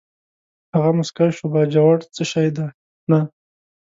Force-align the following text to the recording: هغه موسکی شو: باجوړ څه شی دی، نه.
هغه 0.75 0.89
موسکی 0.97 1.29
شو: 1.35 1.45
باجوړ 1.53 1.97
څه 2.15 2.23
شی 2.31 2.47
دی، 2.55 2.67
نه. 3.09 3.19